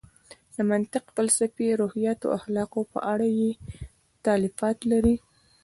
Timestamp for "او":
2.29-2.35